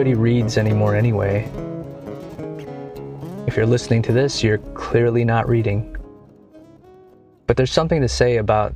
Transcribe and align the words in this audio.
nobody 0.00 0.14
reads 0.14 0.56
anymore 0.56 0.96
anyway. 0.96 1.46
If 3.46 3.54
you're 3.54 3.66
listening 3.66 4.00
to 4.04 4.12
this, 4.12 4.42
you're 4.42 4.56
clearly 4.72 5.26
not 5.26 5.46
reading. 5.46 5.94
But 7.46 7.58
there's 7.58 7.70
something 7.70 8.00
to 8.00 8.08
say 8.08 8.38
about 8.38 8.74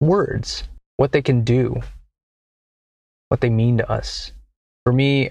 words, 0.00 0.62
what 0.96 1.10
they 1.10 1.22
can 1.22 1.42
do, 1.42 1.82
what 3.30 3.40
they 3.40 3.50
mean 3.50 3.78
to 3.78 3.90
us. 3.90 4.30
For 4.84 4.92
me, 4.92 5.30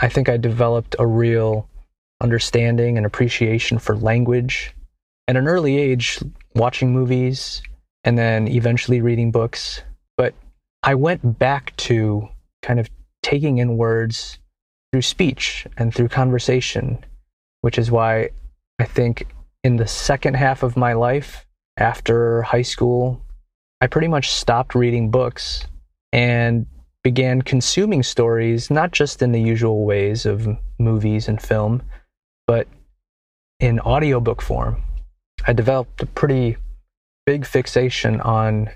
I 0.00 0.08
think 0.08 0.28
I 0.28 0.36
developed 0.36 0.96
a 0.98 1.06
real 1.06 1.68
understanding 2.20 2.96
and 2.96 3.06
appreciation 3.06 3.78
for 3.78 3.96
language 3.96 4.74
at 5.28 5.36
an 5.36 5.46
early 5.46 5.78
age, 5.78 6.18
watching 6.56 6.92
movies 6.92 7.62
and 8.02 8.18
then 8.18 8.48
eventually 8.48 9.02
reading 9.02 9.30
books. 9.30 9.82
But 10.16 10.34
I 10.82 10.96
went 10.96 11.38
back 11.38 11.76
to 11.76 12.28
kind 12.62 12.80
of 12.80 12.90
taking 13.22 13.58
in 13.58 13.76
words 13.76 14.40
through 14.92 15.02
speech 15.02 15.66
and 15.76 15.94
through 15.94 16.08
conversation, 16.08 17.04
which 17.60 17.78
is 17.78 17.90
why 17.90 18.30
I 18.78 18.84
think 18.84 19.26
in 19.64 19.76
the 19.76 19.86
second 19.86 20.34
half 20.34 20.62
of 20.62 20.76
my 20.76 20.92
life, 20.92 21.46
after 21.76 22.42
high 22.42 22.62
school, 22.62 23.20
I 23.80 23.86
pretty 23.86 24.08
much 24.08 24.30
stopped 24.30 24.74
reading 24.74 25.10
books 25.10 25.66
and 26.12 26.66
began 27.04 27.42
consuming 27.42 28.02
stories, 28.02 28.70
not 28.70 28.92
just 28.92 29.22
in 29.22 29.32
the 29.32 29.40
usual 29.40 29.84
ways 29.84 30.26
of 30.26 30.48
movies 30.78 31.28
and 31.28 31.40
film, 31.40 31.82
but 32.46 32.66
in 33.60 33.80
audiobook 33.80 34.42
form. 34.42 34.82
I 35.46 35.52
developed 35.52 36.02
a 36.02 36.06
pretty 36.06 36.56
big 37.26 37.46
fixation 37.46 38.20
on 38.20 38.70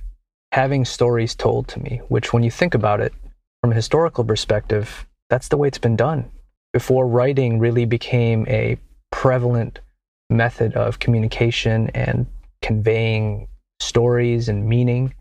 having 0.53 0.84
stories 0.84 1.34
told 1.34 1.69
to 1.69 1.81
me, 1.81 2.00
which, 2.09 2.33
when 2.33 2.42
you 2.42 2.50
think 2.50 2.75
about 2.75 3.00
it 3.00 3.12
from 3.61 3.72
a 3.72 3.75
historical 3.75 4.25
perspective, 4.25 5.06
that's 5.33 5.48
the 5.48 5.56
way 5.56 5.66
it's 5.66 5.78
been 5.78 5.97
done. 5.97 6.30
Before 6.75 7.06
writing 7.06 7.58
really 7.58 7.86
became 7.86 8.47
a 8.48 8.77
prevalent 9.11 9.80
method 10.28 10.75
of 10.75 10.98
communication 10.98 11.88
and 11.94 12.27
conveying 12.61 13.48
stories 13.80 14.50
and 14.50 14.69
meaning. 14.69 15.14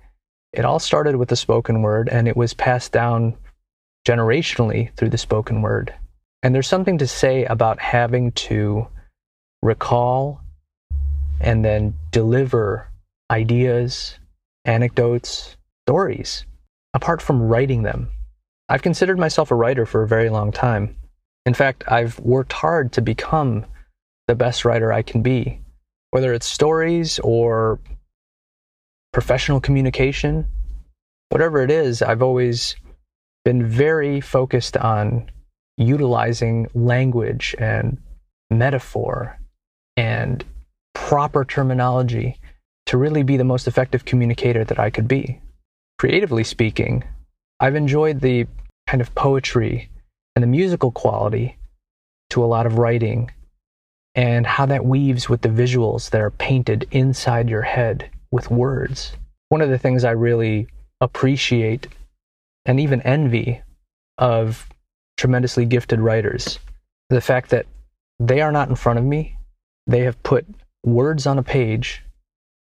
It 0.52 0.66
all 0.66 0.80
started 0.80 1.16
with 1.16 1.30
the 1.30 1.38
spoken 1.38 1.82
word 1.82 2.10
and 2.10 2.28
it 2.28 2.36
was 2.36 2.54
passed 2.54 2.92
down 2.92 3.38
generationally 4.06 4.94
through 4.98 5.12
the 5.12 5.18
spoken 5.18 5.62
word. 5.62 5.94
And 6.44 6.54
there's 6.54 6.68
something 6.68 6.98
to 6.98 7.08
say 7.08 7.46
about 7.46 7.80
having 7.80 8.34
to 8.34 8.88
recall 9.62 10.42
and 11.40 11.64
then 11.64 11.94
deliver 12.12 12.90
ideas, 13.32 14.20
anecdotes, 14.66 15.56
stories, 15.88 16.46
apart 16.94 17.22
from 17.22 17.42
writing 17.42 17.84
them. 17.84 18.10
I've 18.72 18.82
considered 18.82 19.20
myself 19.20 19.52
a 19.52 19.56
writer 19.56 19.86
for 19.86 20.02
a 20.02 20.08
very 20.08 20.30
long 20.30 20.54
time. 20.54 20.96
In 21.46 21.54
fact, 21.54 21.84
I've 21.90 22.18
worked 22.20 22.54
hard 22.54 22.94
to 22.94 23.02
become 23.02 23.66
the 24.30 24.36
best 24.36 24.64
writer 24.64 24.94
I 24.94 25.02
can 25.02 25.22
be, 25.22 25.60
whether 26.12 26.32
it's 26.32 26.46
stories 26.46 27.20
or 27.20 27.82
professional 29.12 29.60
communication, 29.60 30.46
whatever 31.28 31.62
it 31.62 31.70
is, 31.70 32.02
I've 32.02 32.22
always 32.22 32.78
been 33.44 33.68
very 33.68 34.22
focused 34.22 34.78
on 34.78 35.30
utilizing 35.76 36.70
language 36.74 37.54
and 37.60 37.98
metaphor 38.50 39.38
and 39.98 40.46
proper 40.94 41.44
terminology 41.44 42.40
to 42.86 42.98
really 42.98 43.24
be 43.24 43.36
the 43.36 43.44
most 43.44 43.68
effective 43.68 44.06
communicator 44.06 44.64
that 44.64 44.80
I 44.80 44.92
could 44.92 45.10
be. 45.10 45.42
Creatively 46.00 46.46
speaking, 46.46 47.04
I've 47.60 47.76
enjoyed 47.76 48.22
the 48.22 48.48
kind 48.92 49.00
of 49.00 49.16
poetry 49.16 49.90
and 50.36 50.44
the 50.44 50.48
musical 50.48 50.92
quality 50.92 51.58
to 52.30 52.44
a 52.44 52.46
lot 52.46 52.66
of 52.66 52.78
writing 52.78 53.32
and 54.16 54.46
how 54.46 54.66
that 54.66 54.84
weaves 54.84 55.30
with 55.30 55.40
the 55.40 55.48
visuals 55.48 56.10
that 56.10 56.20
are 56.20 56.32
painted 56.32 56.86
inside 56.92 57.50
your 57.50 57.62
head 57.62 58.10
with 58.32 58.52
words. 58.52 59.14
One 59.48 59.62
of 59.62 59.70
the 59.70 59.78
things 59.78 60.04
I 60.04 60.12
really 60.12 60.68
appreciate 61.00 61.88
and 62.66 62.82
even 62.82 63.02
envy 63.04 63.62
of 64.18 64.68
tremendously 65.16 65.64
gifted 65.64 66.02
writers 66.02 66.60
the 67.10 67.22
fact 67.22 67.52
that 67.52 67.68
they 68.20 68.42
are 68.42 68.52
not 68.52 68.68
in 68.68 68.76
front 68.76 69.00
of 69.00 69.06
me. 69.06 69.38
They 69.88 70.02
have 70.02 70.22
put 70.22 70.46
words 70.84 71.26
on 71.26 71.40
a 71.40 71.44
page 71.44 72.04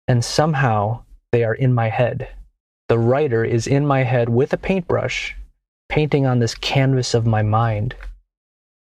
and 0.06 0.22
somehow 0.22 1.04
they 1.32 1.42
are 1.42 1.54
in 1.54 1.72
my 1.72 1.88
head. 1.88 2.28
The 2.90 2.98
writer 2.98 3.46
is 3.46 3.66
in 3.66 3.86
my 3.86 4.02
head 4.02 4.28
with 4.28 4.52
a 4.52 4.58
paintbrush, 4.58 5.36
painting 5.92 6.24
on 6.24 6.38
this 6.38 6.54
canvas 6.54 7.12
of 7.12 7.26
my 7.26 7.42
mind. 7.42 7.94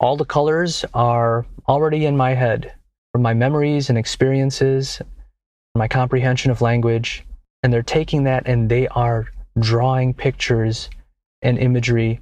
All 0.00 0.16
the 0.16 0.24
colors 0.24 0.82
are 0.94 1.44
already 1.68 2.06
in 2.06 2.16
my 2.16 2.32
head 2.32 2.72
from 3.12 3.20
my 3.20 3.34
memories 3.34 3.90
and 3.90 3.98
experiences 3.98 5.02
my 5.74 5.88
comprehension 5.88 6.50
of 6.50 6.62
language, 6.62 7.22
and 7.62 7.70
they're 7.70 7.82
taking 7.82 8.24
that 8.24 8.44
and 8.46 8.70
they 8.70 8.88
are 8.88 9.26
drawing 9.60 10.14
pictures 10.14 10.88
and 11.42 11.58
imagery 11.58 12.18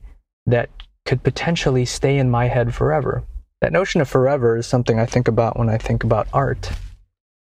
that 0.47 0.71
could 1.05 1.23
potentially 1.23 1.85
stay 1.85 2.19
in 2.19 2.29
my 2.29 2.49
head 2.49 2.75
forever. 2.75 3.23
That 3.61 3.73
notion 3.73 4.01
of 4.01 4.09
forever 4.09 4.57
is 4.57 4.67
something 4.67 4.99
I 4.99 5.07
think 5.07 5.29
about 5.29 5.57
when 5.57 5.69
I 5.69 5.79
think 5.79 6.03
about 6.03 6.27
art. 6.33 6.69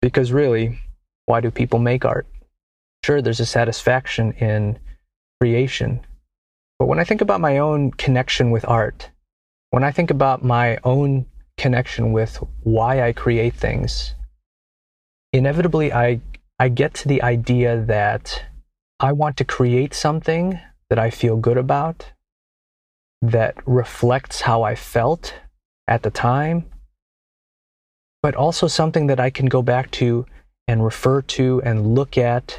Because 0.02 0.30
really, 0.30 0.78
why 1.24 1.40
do 1.40 1.50
people 1.50 1.78
make 1.78 2.04
art? 2.04 2.26
Sure, 3.02 3.22
there's 3.22 3.40
a 3.40 3.46
satisfaction 3.46 4.32
in 4.32 4.78
creation. 5.40 6.04
But 6.78 6.86
when 6.86 6.98
I 6.98 7.04
think 7.04 7.20
about 7.20 7.40
my 7.40 7.58
own 7.58 7.92
connection 7.92 8.50
with 8.50 8.64
art, 8.68 9.10
when 9.70 9.84
I 9.84 9.92
think 9.92 10.10
about 10.10 10.44
my 10.44 10.78
own 10.84 11.26
connection 11.56 12.12
with 12.12 12.42
why 12.62 13.02
I 13.02 13.12
create 13.12 13.54
things, 13.54 14.14
inevitably 15.32 15.92
I 15.92 16.20
I 16.58 16.68
get 16.68 16.94
to 16.94 17.08
the 17.08 17.22
idea 17.22 17.80
that 17.80 18.44
I 19.00 19.12
want 19.12 19.36
to 19.38 19.44
create 19.44 19.92
something 19.92 20.60
that 20.88 20.98
I 20.98 21.10
feel 21.10 21.36
good 21.36 21.56
about 21.56 22.12
that 23.22 23.56
reflects 23.66 24.42
how 24.42 24.62
I 24.62 24.74
felt 24.74 25.34
at 25.88 26.02
the 26.02 26.10
time 26.10 26.66
but 28.24 28.34
also 28.34 28.66
something 28.66 29.08
that 29.08 29.20
I 29.20 29.28
can 29.28 29.44
go 29.46 29.60
back 29.60 29.90
to 29.90 30.24
and 30.66 30.82
refer 30.82 31.20
to 31.36 31.60
and 31.62 31.94
look 31.94 32.16
at 32.16 32.58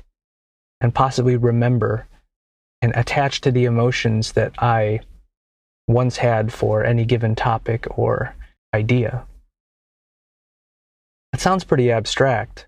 and 0.79 0.93
possibly 0.93 1.37
remember 1.37 2.07
and 2.85 2.95
attach 2.95 3.41
to 3.41 3.51
the 3.51 3.65
emotions 3.65 4.33
that 4.33 4.53
I 4.59 4.99
once 5.87 6.17
had 6.17 6.53
for 6.53 6.83
any 6.83 7.03
given 7.03 7.33
topic 7.33 7.87
or 7.97 8.35
idea. 8.75 9.25
That 11.31 11.41
sounds 11.41 11.63
pretty 11.63 11.91
abstract, 11.91 12.67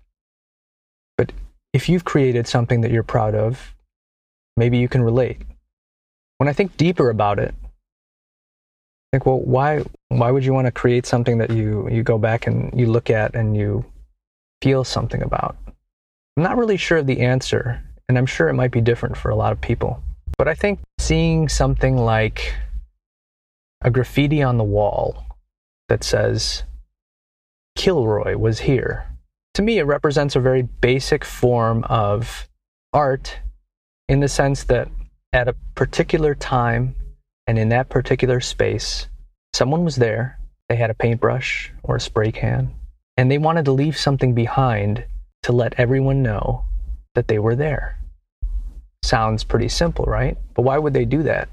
but 1.16 1.30
if 1.72 1.88
you've 1.88 2.04
created 2.04 2.48
something 2.48 2.80
that 2.80 2.90
you're 2.90 3.04
proud 3.04 3.36
of, 3.36 3.76
maybe 4.56 4.78
you 4.78 4.88
can 4.88 5.02
relate. 5.02 5.40
When 6.38 6.48
I 6.48 6.52
think 6.52 6.76
deeper 6.76 7.10
about 7.10 7.38
it, 7.38 7.54
I 7.62 9.08
think, 9.12 9.24
well, 9.24 9.38
why 9.38 9.84
why 10.08 10.32
would 10.32 10.44
you 10.44 10.52
want 10.52 10.66
to 10.66 10.72
create 10.72 11.06
something 11.06 11.38
that 11.38 11.50
you 11.50 11.88
you 11.88 12.02
go 12.02 12.18
back 12.18 12.48
and 12.48 12.76
you 12.78 12.86
look 12.86 13.08
at 13.08 13.36
and 13.36 13.56
you 13.56 13.84
feel 14.62 14.82
something 14.82 15.22
about? 15.22 15.56
I'm 16.36 16.42
not 16.42 16.58
really 16.58 16.76
sure 16.76 16.98
of 16.98 17.06
the 17.06 17.20
answer, 17.20 17.80
and 18.08 18.18
I'm 18.18 18.26
sure 18.26 18.48
it 18.48 18.54
might 18.54 18.72
be 18.72 18.80
different 18.80 19.16
for 19.16 19.30
a 19.30 19.36
lot 19.36 19.52
of 19.52 19.60
people. 19.60 20.02
But 20.38 20.46
I 20.46 20.54
think 20.54 20.78
seeing 20.98 21.48
something 21.48 21.96
like 21.96 22.54
a 23.82 23.90
graffiti 23.90 24.42
on 24.42 24.56
the 24.56 24.64
wall 24.64 25.24
that 25.88 26.04
says 26.04 26.62
Kilroy 27.76 28.36
was 28.36 28.60
here. 28.60 29.06
To 29.54 29.62
me, 29.62 29.78
it 29.78 29.84
represents 29.84 30.36
a 30.36 30.40
very 30.40 30.62
basic 30.62 31.24
form 31.24 31.82
of 31.84 32.48
art 32.92 33.38
in 34.08 34.20
the 34.20 34.28
sense 34.28 34.62
that 34.64 34.88
at 35.32 35.48
a 35.48 35.56
particular 35.74 36.36
time 36.36 36.94
and 37.48 37.58
in 37.58 37.70
that 37.70 37.88
particular 37.88 38.40
space, 38.40 39.08
someone 39.52 39.84
was 39.84 39.96
there, 39.96 40.38
they 40.68 40.76
had 40.76 40.90
a 40.90 40.94
paintbrush 40.94 41.72
or 41.82 41.96
a 41.96 42.00
spray 42.00 42.30
can, 42.30 42.74
and 43.16 43.30
they 43.30 43.38
wanted 43.38 43.64
to 43.64 43.72
leave 43.72 43.96
something 43.96 44.34
behind 44.34 45.04
to 45.42 45.52
let 45.52 45.74
everyone 45.78 46.22
know 46.22 46.64
that 47.14 47.26
they 47.26 47.38
were 47.38 47.56
there. 47.56 47.97
Sounds 49.02 49.44
pretty 49.44 49.68
simple, 49.68 50.04
right? 50.04 50.36
But 50.54 50.62
why 50.62 50.78
would 50.78 50.94
they 50.94 51.04
do 51.04 51.22
that? 51.24 51.48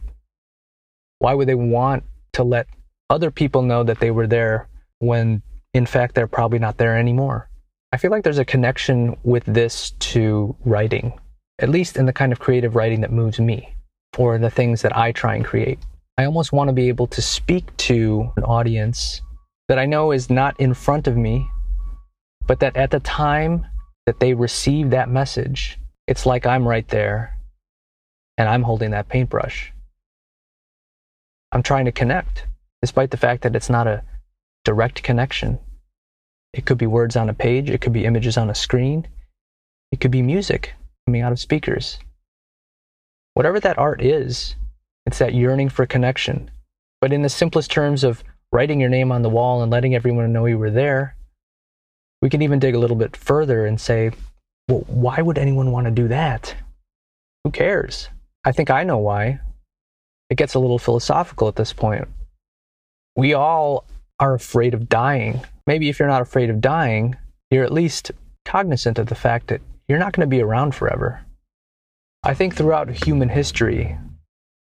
Why 1.19 1.33
would 1.33 1.47
they 1.47 1.55
want 1.55 2.03
to 2.33 2.43
let 2.43 2.67
other 3.09 3.31
people 3.31 3.61
know 3.61 3.83
that 3.83 3.99
they 3.99 4.11
were 4.11 4.27
there 4.27 4.67
when 4.99 5.41
in 5.73 5.85
fact 5.85 6.15
they're 6.15 6.27
probably 6.27 6.59
not 6.59 6.77
there 6.77 6.97
anymore. 6.97 7.49
I 7.91 7.97
feel 7.97 8.11
like 8.11 8.23
there's 8.23 8.39
a 8.39 8.45
connection 8.45 9.15
with 9.23 9.43
this 9.45 9.91
to 9.91 10.55
writing, 10.65 11.13
at 11.59 11.69
least 11.69 11.97
in 11.97 12.05
the 12.05 12.13
kind 12.13 12.31
of 12.31 12.39
creative 12.39 12.75
writing 12.75 13.01
that 13.01 13.11
moves 13.11 13.39
me 13.39 13.75
or 14.17 14.37
the 14.37 14.49
things 14.49 14.81
that 14.81 14.95
I 14.95 15.11
try 15.11 15.35
and 15.35 15.45
create. 15.45 15.79
I 16.17 16.25
almost 16.25 16.53
want 16.53 16.69
to 16.69 16.73
be 16.73 16.87
able 16.87 17.07
to 17.07 17.21
speak 17.21 17.75
to 17.77 18.31
an 18.37 18.43
audience 18.43 19.21
that 19.67 19.79
I 19.79 19.85
know 19.85 20.11
is 20.11 20.29
not 20.29 20.59
in 20.59 20.73
front 20.73 21.07
of 21.07 21.17
me, 21.17 21.49
but 22.47 22.59
that 22.61 22.77
at 22.77 22.91
the 22.91 23.01
time 23.01 23.65
that 24.05 24.19
they 24.19 24.33
receive 24.33 24.91
that 24.91 25.09
message, 25.09 25.77
it's 26.07 26.25
like 26.25 26.45
I'm 26.45 26.67
right 26.67 26.87
there 26.87 27.34
and 28.37 28.49
I'm 28.49 28.63
holding 28.63 28.91
that 28.91 29.09
paintbrush. 29.09 29.71
I'm 31.51 31.63
trying 31.63 31.85
to 31.85 31.91
connect, 31.91 32.45
despite 32.81 33.11
the 33.11 33.17
fact 33.17 33.43
that 33.43 33.55
it's 33.55 33.69
not 33.69 33.87
a 33.87 34.03
direct 34.63 35.03
connection. 35.03 35.59
It 36.53 36.65
could 36.65 36.77
be 36.77 36.87
words 36.87 37.15
on 37.15 37.29
a 37.29 37.33
page, 37.33 37.69
it 37.69 37.81
could 37.81 37.93
be 37.93 38.05
images 38.05 38.37
on 38.37 38.49
a 38.49 38.55
screen, 38.55 39.07
it 39.91 39.99
could 40.01 40.11
be 40.11 40.21
music 40.21 40.73
coming 41.05 41.21
out 41.21 41.31
of 41.31 41.39
speakers. 41.39 41.99
Whatever 43.33 43.59
that 43.59 43.77
art 43.77 44.01
is, 44.01 44.55
it's 45.05 45.19
that 45.19 45.33
yearning 45.33 45.69
for 45.69 45.85
connection. 45.85 46.49
But 47.01 47.13
in 47.13 47.21
the 47.21 47.29
simplest 47.29 47.71
terms 47.71 48.03
of 48.03 48.23
writing 48.51 48.79
your 48.79 48.89
name 48.89 49.11
on 49.11 49.21
the 49.21 49.29
wall 49.29 49.61
and 49.61 49.71
letting 49.71 49.93
everyone 49.93 50.31
know 50.33 50.45
you 50.45 50.57
were 50.57 50.71
there, 50.71 51.15
we 52.21 52.29
can 52.29 52.41
even 52.41 52.59
dig 52.59 52.75
a 52.75 52.79
little 52.79 52.95
bit 52.95 53.15
further 53.15 53.65
and 53.65 53.79
say, 53.79 54.11
well, 54.67 54.83
why 54.87 55.21
would 55.21 55.37
anyone 55.37 55.71
want 55.71 55.85
to 55.85 55.91
do 55.91 56.07
that? 56.07 56.55
Who 57.43 57.51
cares? 57.51 58.09
I 58.45 58.51
think 58.51 58.69
I 58.69 58.83
know 58.83 58.99
why. 58.99 59.39
It 60.29 60.37
gets 60.37 60.53
a 60.53 60.59
little 60.59 60.77
philosophical 60.77 61.47
at 61.47 61.55
this 61.55 61.73
point. 61.73 62.07
We 63.15 63.33
all 63.33 63.85
are 64.19 64.35
afraid 64.35 64.75
of 64.75 64.87
dying. 64.87 65.41
Maybe 65.65 65.89
if 65.89 65.97
you're 65.97 66.07
not 66.07 66.21
afraid 66.21 66.51
of 66.51 66.61
dying, 66.61 67.15
you're 67.49 67.63
at 67.63 67.73
least 67.73 68.11
cognizant 68.45 68.99
of 68.99 69.07
the 69.07 69.15
fact 69.15 69.47
that 69.47 69.61
you're 69.87 69.97
not 69.97 70.13
going 70.13 70.29
to 70.29 70.35
be 70.35 70.41
around 70.41 70.75
forever. 70.75 71.25
I 72.23 72.35
think 72.35 72.55
throughout 72.55 73.05
human 73.05 73.29
history, 73.29 73.97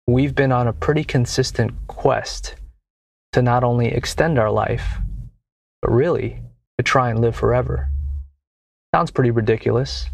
we've 0.08 0.34
been 0.34 0.52
on 0.52 0.68
a 0.68 0.74
pretty 0.74 1.04
consistent 1.04 1.72
quest 1.88 2.56
to 3.34 3.44
not 3.44 3.64
only 3.64 3.88
extend 3.88 4.40
our 4.40 4.52
life, 4.52 4.98
but 5.84 5.92
really 5.92 6.42
to 6.80 6.84
try 6.84 7.12
and 7.12 7.20
live 7.20 7.36
forever. 7.36 7.90
Sounds 8.96 9.12
pretty 9.12 9.30
ridiculous. 9.30 10.08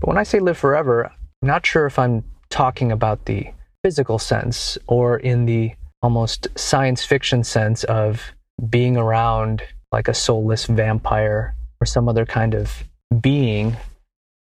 But 0.00 0.08
when 0.08 0.18
I 0.18 0.22
say 0.22 0.40
live 0.40 0.56
forever, 0.56 1.12
I'm 1.42 1.48
not 1.48 1.66
sure 1.66 1.86
if 1.86 1.98
I'm 1.98 2.24
talking 2.50 2.92
about 2.92 3.24
the 3.24 3.48
physical 3.82 4.18
sense 4.18 4.76
or 4.86 5.18
in 5.18 5.46
the 5.46 5.72
almost 6.02 6.48
science 6.56 7.04
fiction 7.04 7.44
sense 7.44 7.84
of 7.84 8.32
being 8.68 8.96
around 8.96 9.62
like 9.92 10.08
a 10.08 10.14
soulless 10.14 10.66
vampire 10.66 11.54
or 11.80 11.86
some 11.86 12.08
other 12.08 12.26
kind 12.26 12.54
of 12.54 12.84
being 13.20 13.76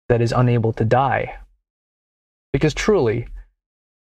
that 0.09 0.21
is 0.21 0.31
unable 0.31 0.73
to 0.73 0.85
die. 0.85 1.35
Because 2.53 2.73
truly, 2.73 3.27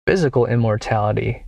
physical 0.07 0.47
immortality 0.47 1.45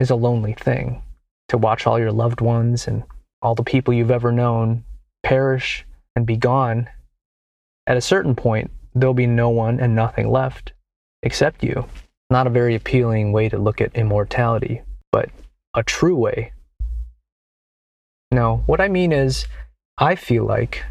is 0.00 0.10
a 0.10 0.16
lonely 0.16 0.54
thing. 0.54 1.02
To 1.48 1.58
watch 1.58 1.86
all 1.86 1.98
your 1.98 2.12
loved 2.12 2.40
ones 2.40 2.86
and 2.86 3.04
all 3.42 3.54
the 3.54 3.62
people 3.62 3.94
you've 3.94 4.10
ever 4.10 4.32
known 4.32 4.84
perish 5.22 5.84
and 6.14 6.26
be 6.26 6.36
gone, 6.36 6.88
at 7.86 7.96
a 7.96 8.02
certain 8.02 8.34
point, 8.34 8.70
there'll 8.94 9.14
be 9.14 9.26
no 9.26 9.48
one 9.48 9.80
and 9.80 9.94
nothing 9.94 10.30
left 10.30 10.72
except 11.22 11.62
you. 11.62 11.86
Not 12.30 12.46
a 12.46 12.50
very 12.50 12.74
appealing 12.74 13.32
way 13.32 13.48
to 13.48 13.58
look 13.58 13.80
at 13.80 13.96
immortality, 13.96 14.82
but 15.12 15.30
a 15.74 15.82
true 15.82 16.16
way. 16.16 16.52
Now, 18.30 18.62
what 18.66 18.80
I 18.80 18.88
mean 18.88 19.12
is, 19.12 19.46
I 19.96 20.14
feel 20.14 20.44
like, 20.44 20.84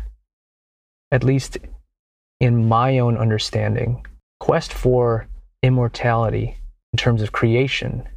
at 1.12 1.24
least 1.24 1.58
in 2.40 2.68
my 2.68 3.00
own 3.00 3.18
understanding, 3.18 4.06
quest 4.40 4.74
for 4.74 5.28
immortality 5.62 6.58
in 6.94 6.98
terms 6.98 7.22
of 7.22 7.32
creation 7.32 8.08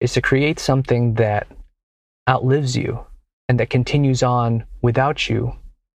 is 0.00 0.12
to 0.14 0.22
create 0.22 0.58
something 0.58 1.14
that 1.14 1.46
outlives 2.28 2.76
you 2.76 3.04
and 3.48 3.60
that 3.60 3.70
continues 3.70 4.22
on 4.22 4.64
without 4.82 5.28
you 5.28 5.52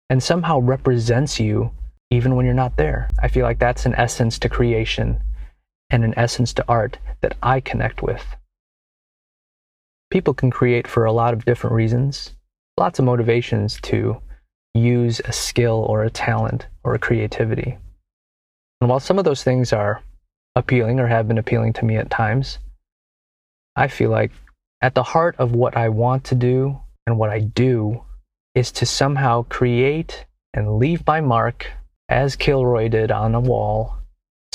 and 0.10 0.22
somehow 0.22 0.60
represents 0.60 1.40
you 1.40 1.72
even 2.12 2.36
when 2.36 2.46
you're 2.46 2.54
not 2.54 2.78
there. 2.78 3.10
I 3.22 3.28
feel 3.28 3.44
like 3.44 3.60
that's 3.60 3.86
an 3.86 3.96
essence 3.96 4.38
to 4.40 4.50
creation 4.50 5.22
and 5.96 6.04
an 6.04 6.14
essence 6.18 6.52
to 6.52 6.66
art 6.68 6.98
that 7.22 7.38
I 7.42 7.62
connect 7.62 8.04
with. 8.04 8.36
People 10.12 10.34
can 10.34 10.52
create 10.52 10.90
for 10.90 11.06
a 11.06 11.14
lot 11.14 11.34
of 11.34 11.46
different 11.46 11.74
reasons, 11.74 12.34
lots 12.78 13.00
of 13.00 13.06
motivations 13.06 13.80
to 13.84 14.22
use 14.74 15.22
a 15.24 15.32
skill 15.32 15.86
or 15.88 16.04
a 16.04 16.10
talent 16.10 16.68
or 16.84 16.96
a 16.96 17.00
creativity. 17.00 17.78
And 18.82 18.90
while 18.90 19.00
some 19.00 19.18
of 19.18 19.24
those 19.24 19.42
things 19.42 19.72
are 19.72 20.02
appealing 20.58 21.00
or 21.00 21.08
have 21.08 21.30
been 21.30 21.38
appealing 21.38 21.72
to 21.74 21.86
me 21.86 21.96
at 21.96 22.12
times, 22.12 22.60
I 23.78 23.88
feel 23.88 24.10
like 24.10 24.34
at 24.82 24.96
the 24.96 25.04
heart 25.04 25.38
of 25.40 25.54
what 25.54 25.78
I 25.78 25.88
want 25.88 26.26
to 26.26 26.36
do 26.36 26.78
and 27.08 27.18
what 27.18 27.30
I 27.30 27.40
do 27.40 28.04
is 28.54 28.70
to 28.74 28.86
somehow 28.86 29.44
create 29.44 30.26
and 30.54 30.78
leave 30.78 31.08
my 31.08 31.22
mark 31.22 31.72
as 32.10 32.36
Kilroy 32.36 32.90
did 32.90 33.12
on 33.12 33.34
a 33.34 33.40
wall 33.40 33.96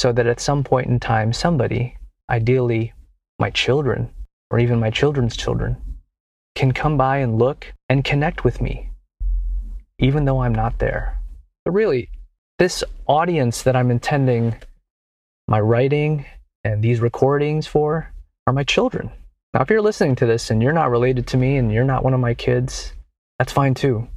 so 0.01 0.13
that 0.13 0.27
at 0.27 0.41
some 0.41 0.65
point 0.65 0.87
in 0.87 0.99
time, 0.99 1.31
somebody, 1.31 1.95
ideally 2.31 2.95
my 3.39 3.51
children 3.51 4.11
or 4.51 4.59
even 4.59 4.81
my 4.81 4.89
children's 4.89 5.37
children, 5.37 5.77
can 6.55 6.73
come 6.73 6.97
by 6.97 7.19
and 7.19 7.39
look 7.39 7.71
and 7.91 8.03
connect 8.03 8.43
with 8.43 8.63
me, 8.63 8.89
even 9.99 10.25
though 10.25 10.41
I'm 10.41 10.55
not 10.55 10.79
there. 10.79 11.19
But 11.67 11.73
really, 11.73 12.09
this 12.59 12.83
audience 13.07 13.63
that 13.65 13.77
I'm 13.77 13.91
intending 13.91 14.57
my 15.47 15.61
writing 15.61 16.25
and 16.65 16.83
these 16.83 17.01
recordings 17.01 17.67
for 17.67 18.11
are 18.47 18.55
my 18.55 18.65
children. 18.65 19.11
Now, 19.53 19.61
if 19.61 19.69
you're 19.69 19.83
listening 19.83 20.17
to 20.17 20.27
this 20.27 20.51
and 20.51 20.63
you're 20.63 20.73
not 20.73 20.91
related 20.91 21.27
to 21.27 21.37
me 21.37 21.59
and 21.59 21.71
you're 21.71 21.85
not 21.85 22.05
one 22.05 22.15
of 22.15 22.21
my 22.21 22.33
kids, 22.33 22.95
that's 23.39 23.53
fine 23.53 23.75
too. 23.75 24.09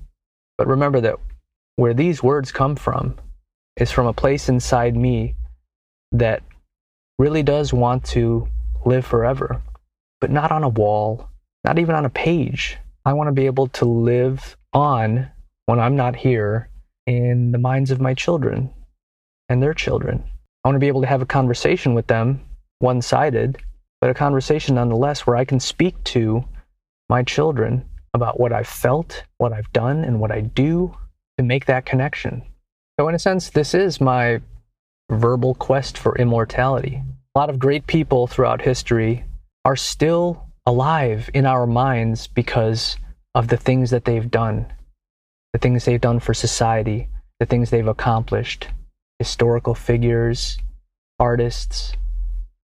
But 0.57 0.67
remember 0.67 1.01
that 1.01 1.19
where 1.75 1.93
these 1.93 2.23
words 2.23 2.53
come 2.53 2.77
from 2.77 3.17
is 3.75 3.91
from 3.91 4.07
a 4.07 4.13
place 4.13 4.47
inside 4.47 4.95
me 4.95 5.35
that 6.13 6.43
really 7.19 7.43
does 7.43 7.73
want 7.73 8.05
to 8.05 8.47
live 8.85 9.05
forever, 9.05 9.61
but 10.21 10.31
not 10.31 10.51
on 10.51 10.63
a 10.63 10.69
wall, 10.69 11.29
not 11.63 11.79
even 11.79 11.95
on 11.95 12.05
a 12.05 12.09
page. 12.09 12.77
I 13.05 13.13
want 13.13 13.27
to 13.27 13.33
be 13.33 13.45
able 13.45 13.67
to 13.67 13.85
live 13.85 14.55
on 14.73 15.29
when 15.65 15.79
I'm 15.79 15.95
not 15.95 16.15
here 16.15 16.69
in 17.05 17.51
the 17.51 17.57
minds 17.57 17.91
of 17.91 17.99
my 17.99 18.13
children 18.13 18.69
and 19.49 19.61
their 19.61 19.73
children. 19.73 20.23
I 20.63 20.69
want 20.69 20.75
to 20.75 20.79
be 20.79 20.87
able 20.87 21.01
to 21.01 21.07
have 21.07 21.21
a 21.21 21.25
conversation 21.25 21.93
with 21.93 22.07
them, 22.07 22.41
one 22.79 23.01
sided, 23.01 23.57
but 23.99 24.09
a 24.09 24.13
conversation 24.13 24.75
nonetheless 24.75 25.27
where 25.27 25.35
I 25.35 25.45
can 25.45 25.59
speak 25.59 26.01
to 26.05 26.43
my 27.09 27.23
children 27.23 27.85
about 28.13 28.39
what 28.39 28.53
I've 28.53 28.67
felt, 28.67 29.23
what 29.37 29.53
I've 29.53 29.71
done, 29.73 30.03
and 30.03 30.19
what 30.19 30.31
I 30.31 30.41
do 30.41 30.95
to 31.37 31.43
make 31.43 31.65
that 31.65 31.85
connection. 31.85 32.43
So, 32.99 33.07
in 33.07 33.15
a 33.15 33.19
sense, 33.19 33.49
this 33.49 33.73
is 33.73 33.99
my 33.99 34.41
verbal 35.13 35.55
quest 35.55 35.97
for 35.97 36.17
immortality. 36.17 37.01
A 37.35 37.39
lot 37.39 37.49
of 37.49 37.59
great 37.59 37.87
people 37.87 38.27
throughout 38.27 38.61
history 38.61 39.23
are 39.65 39.75
still 39.75 40.45
alive 40.65 41.29
in 41.33 41.45
our 41.45 41.65
minds 41.65 42.27
because 42.27 42.97
of 43.35 43.47
the 43.47 43.57
things 43.57 43.89
that 43.89 44.05
they've 44.05 44.29
done, 44.29 44.71
the 45.53 45.59
things 45.59 45.85
they've 45.85 46.01
done 46.01 46.19
for 46.19 46.33
society, 46.33 47.09
the 47.39 47.45
things 47.45 47.69
they've 47.69 47.87
accomplished, 47.87 48.67
historical 49.19 49.75
figures, 49.75 50.57
artists. 51.19 51.93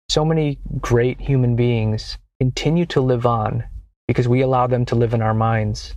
So 0.10 0.26
many 0.26 0.60
great 0.80 1.20
human 1.22 1.56
beings 1.56 2.18
continue 2.40 2.86
to 2.88 3.02
live 3.02 3.26
on 3.26 3.64
because 4.08 4.28
we 4.28 4.42
allow 4.42 4.68
them 4.68 4.86
to 4.86 4.96
live 4.96 5.14
in 5.14 5.22
our 5.22 5.34
minds 5.34 5.96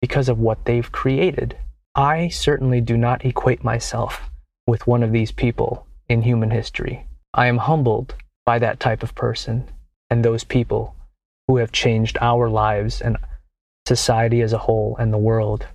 because 0.00 0.28
of 0.28 0.38
what 0.38 0.64
they've 0.64 0.90
created. 0.90 1.56
I 1.94 2.28
certainly 2.28 2.80
do 2.80 2.96
not 2.96 3.24
equate 3.24 3.64
myself 3.64 4.29
with 4.70 4.86
one 4.86 5.02
of 5.02 5.10
these 5.10 5.32
people 5.32 5.84
in 6.08 6.22
human 6.22 6.48
history. 6.48 7.04
I 7.34 7.48
am 7.48 7.58
humbled 7.58 8.14
by 8.46 8.60
that 8.60 8.78
type 8.78 9.02
of 9.02 9.16
person 9.16 9.68
and 10.10 10.24
those 10.24 10.44
people 10.44 10.94
who 11.48 11.56
have 11.56 11.72
changed 11.72 12.16
our 12.20 12.48
lives 12.48 13.00
and 13.00 13.16
society 13.84 14.42
as 14.42 14.52
a 14.52 14.58
whole 14.58 14.94
and 15.00 15.12
the 15.12 15.18
world, 15.18 15.66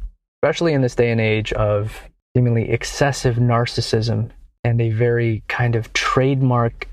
especially 0.41 0.71
in 0.71 0.81
this 0.81 0.95
day 0.95 1.11
and 1.11 1.19
age 1.19 1.51
of 1.51 2.01
seemingly 2.33 2.69
excessive 2.69 3.35
narcissism 3.35 4.29
and 4.63 4.79
a 4.79 4.91
very 4.91 5.43
kind 5.49 5.75
of 5.75 5.91
trademark 5.91 6.87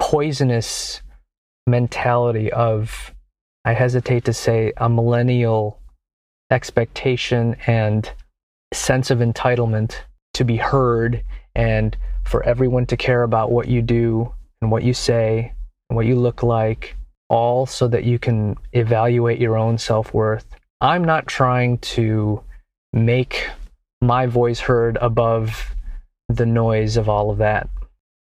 poisonous 0.00 1.00
mentality 1.68 2.50
of, 2.50 3.14
I 3.64 3.72
hesitate 3.72 4.24
to 4.24 4.32
say, 4.32 4.72
a 4.78 4.88
millennial 4.88 5.80
expectation 6.50 7.56
and 7.68 8.10
sense 8.74 9.12
of 9.12 9.20
entitlement 9.20 10.00
to 10.36 10.44
be 10.44 10.56
heard 10.56 11.24
and 11.54 11.96
for 12.24 12.42
everyone 12.44 12.86
to 12.86 12.96
care 12.96 13.22
about 13.22 13.50
what 13.50 13.68
you 13.68 13.82
do 13.82 14.32
and 14.60 14.70
what 14.70 14.82
you 14.82 14.92
say 14.92 15.52
and 15.88 15.96
what 15.96 16.06
you 16.06 16.16
look 16.16 16.42
like, 16.42 16.96
all 17.28 17.66
so 17.66 17.88
that 17.88 18.04
you 18.04 18.18
can 18.18 18.56
evaluate 18.72 19.40
your 19.40 19.56
own 19.56 19.78
self 19.78 20.12
worth. 20.12 20.46
I'm 20.80 21.04
not 21.04 21.26
trying 21.26 21.78
to 21.78 22.42
make 22.92 23.48
my 24.02 24.26
voice 24.26 24.60
heard 24.60 24.98
above 25.00 25.74
the 26.28 26.46
noise 26.46 26.96
of 26.96 27.08
all 27.08 27.30
of 27.30 27.38
that. 27.38 27.68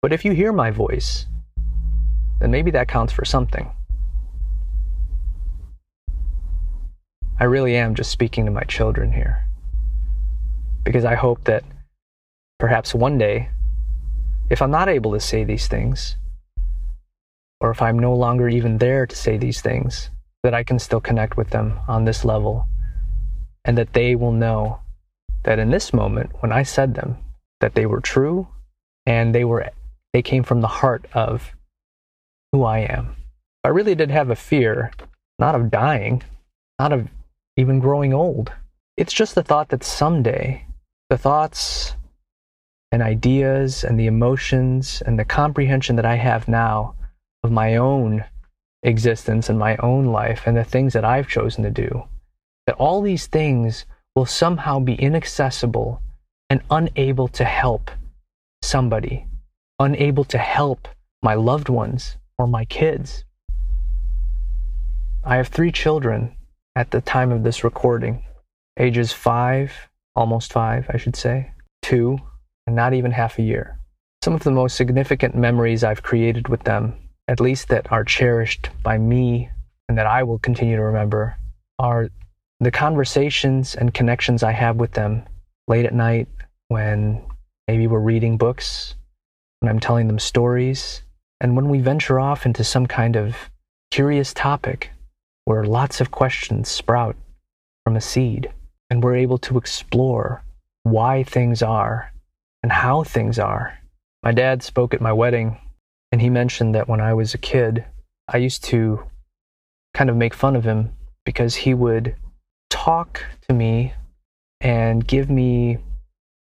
But 0.02 0.14
if 0.14 0.24
you 0.24 0.34
hear 0.34 0.52
my 0.52 0.70
voice, 0.70 1.26
then 2.40 2.52
maybe 2.52 2.72
that 2.72 2.88
counts 2.88 3.14
for 3.14 3.26
something. 3.26 3.72
I 7.40 7.46
really 7.46 7.76
am 7.76 7.96
just 7.96 8.12
speaking 8.12 8.46
to 8.46 8.52
my 8.52 8.64
children 8.64 9.12
here 9.12 9.48
because 10.84 11.06
I 11.06 11.16
hope 11.16 11.44
that 11.46 11.64
perhaps 12.64 12.96
one 12.96 13.18
day, 13.18 13.50
if 14.50 14.62
I'm 14.62 14.72
not 14.72 14.88
able 14.88 15.12
to 15.12 15.20
say 15.20 15.44
these 15.44 15.68
things, 15.68 16.16
or 17.60 17.72
if 17.72 17.82
I'm 17.82 18.00
no 18.00 18.16
longer 18.16 18.48
even 18.48 18.78
there 18.78 19.06
to 19.06 19.14
say 19.14 19.36
these 19.36 19.60
things, 19.60 20.10
that 20.44 20.54
I 20.54 20.64
can 20.64 20.80
still 20.80 21.02
connect 21.02 21.36
with 21.36 21.50
them 21.50 21.78
on 21.90 22.06
this 22.06 22.24
level 22.24 22.66
and 23.66 23.78
that 23.78 23.92
they 23.92 24.16
will 24.16 24.32
know 24.32 24.80
that 25.44 25.60
in 25.60 25.72
this 25.72 25.92
moment 25.92 26.30
when 26.40 26.54
I 26.54 26.64
said 26.64 26.96
them 26.96 27.18
that 27.60 27.76
they 27.76 27.86
were 27.86 28.00
true 28.00 28.48
and 29.06 29.36
they 29.36 29.44
were 29.44 29.70
they 30.14 30.22
came 30.22 30.44
from 30.44 30.62
the 30.62 30.76
heart 30.80 31.06
of 31.14 31.52
who 32.54 32.64
I 32.64 32.80
am. 32.80 33.18
I 33.66 33.76
really 33.76 33.94
did 33.94 34.10
have 34.10 34.30
a 34.30 34.38
fear 34.38 34.94
not 35.38 35.54
of 35.54 35.70
dying, 35.70 36.24
not 36.80 36.94
of 36.94 37.10
even 37.58 37.80
growing 37.80 38.14
old. 38.14 38.54
It's 38.96 39.12
just 39.12 39.36
the 39.36 39.44
thought 39.44 39.68
that 39.68 39.84
someday 39.84 40.66
the 41.10 41.18
thoughts 41.18 41.98
and 42.94 43.02
ideas 43.02 43.84
and 43.84 44.00
the 44.00 44.06
emotions 44.06 45.02
and 45.08 45.18
the 45.18 45.26
comprehension 45.26 45.96
that 45.96 46.06
I 46.06 46.14
have 46.14 46.48
now 46.48 46.94
of 47.44 47.52
my 47.52 47.76
own 47.76 48.24
existence 48.84 49.50
and 49.50 49.58
my 49.58 49.76
own 49.78 50.06
life 50.06 50.44
and 50.46 50.56
the 50.56 50.64
things 50.64 50.94
that 50.94 51.04
I've 51.04 51.28
chosen 51.28 51.64
to 51.64 51.72
do, 51.72 52.04
that 52.68 52.76
all 52.76 53.02
these 53.02 53.26
things 53.26 53.88
will 54.16 54.28
somehow 54.28 54.80
be 54.80 54.94
inaccessible 54.94 56.04
and 56.52 56.62
unable 56.70 57.28
to 57.30 57.44
help 57.44 57.90
somebody, 58.62 59.26
unable 59.80 60.26
to 60.26 60.38
help 60.38 60.88
my 61.24 61.34
loved 61.34 61.70
ones 61.70 62.18
or 62.38 62.46
my 62.46 62.64
kids. 62.64 63.24
I 65.24 65.38
have 65.38 65.48
three 65.48 65.72
children 65.72 66.36
at 66.76 66.92
the 66.92 67.02
time 67.02 67.32
of 67.32 67.44
this 67.44 67.64
recording 67.64 68.24
ages 68.78 69.12
five, 69.12 69.74
almost 70.16 70.54
five, 70.54 70.86
I 70.94 70.98
should 70.98 71.16
say, 71.16 71.54
two, 71.82 72.20
and 72.68 72.76
not 72.76 72.94
even 72.94 73.12
half 73.12 73.40
a 73.40 73.44
year. 73.44 73.78
Some 74.24 74.34
of 74.34 74.44
the 74.44 74.52
most 74.52 74.76
significant 74.76 75.36
memories 75.36 75.84
I've 75.84 76.04
created 76.04 76.48
with 76.48 76.64
them, 76.64 76.96
at 77.28 77.40
least 77.40 77.68
that 77.70 77.92
are 77.92 78.04
cherished 78.04 78.70
by 78.82 78.98
me 78.98 79.50
and 79.90 79.98
that 79.98 80.08
I 80.08 80.24
will 80.24 80.40
continue 80.40 80.78
to 80.78 80.84
remember, 80.84 81.38
are 81.80 82.10
the 82.60 82.72
conversations 82.72 83.76
and 83.76 83.94
connections 83.94 84.44
I 84.44 84.54
have 84.54 84.78
with 84.78 84.94
them 84.94 85.24
late 85.68 85.86
at 85.86 85.94
night 85.94 86.30
when 86.70 87.22
maybe 87.68 87.88
we're 87.88 88.00
reading 88.00 88.38
books, 88.38 88.96
when 89.60 89.70
I'm 89.70 89.80
telling 89.80 90.08
them 90.08 90.20
stories, 90.20 91.02
and 91.42 91.56
when 91.56 91.68
we 91.68 91.80
venture 91.80 92.20
off 92.20 92.46
into 92.46 92.64
some 92.64 92.86
kind 92.86 93.18
of 93.18 93.36
curious 93.92 94.34
topic 94.34 94.92
where 95.46 95.66
lots 95.66 96.00
of 96.00 96.12
questions 96.12 96.70
sprout 96.70 97.18
from 97.84 97.98
a 97.98 98.02
seed 98.02 98.50
and 98.90 99.04
we're 99.04 99.16
able 99.16 99.38
to 99.40 99.58
explore 99.58 100.42
why 100.84 101.24
things 101.24 101.62
are 101.62 102.13
and 102.64 102.72
how 102.72 103.04
things 103.04 103.38
are. 103.38 103.78
My 104.24 104.32
dad 104.32 104.64
spoke 104.64 104.94
at 104.94 105.02
my 105.02 105.12
wedding 105.12 105.60
and 106.12 106.22
he 106.22 106.30
mentioned 106.30 106.74
that 106.76 106.88
when 106.88 107.02
I 107.02 107.14
was 107.14 107.34
a 107.34 107.38
kid, 107.38 107.86
I 108.28 108.38
used 108.38 108.64
to 108.66 109.04
kind 109.94 110.10
of 110.10 110.16
make 110.16 110.34
fun 110.34 110.56
of 110.56 110.64
him 110.64 110.94
because 111.26 111.56
he 111.56 111.74
would 111.74 112.16
talk 112.70 113.24
to 113.48 113.54
me 113.54 113.94
and 114.62 115.06
give 115.06 115.30
me 115.30 115.78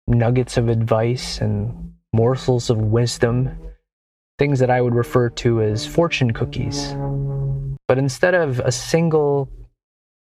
nuggets 0.06 0.56
of 0.56 0.68
advice 0.68 1.40
and 1.40 1.94
morsels 2.12 2.70
of 2.70 2.78
wisdom, 2.78 3.58
things 4.38 4.60
that 4.60 4.70
I 4.70 4.80
would 4.80 4.94
refer 4.94 5.28
to 5.30 5.62
as 5.62 5.86
fortune 5.86 6.32
cookies. 6.32 6.94
But 7.88 7.98
instead 7.98 8.34
of 8.34 8.60
a 8.60 8.72
single, 8.72 9.48